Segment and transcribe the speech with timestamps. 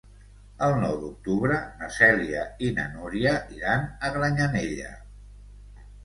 [0.67, 4.95] El nou d'octubre na Cèlia i na Núria iran a Granyanella.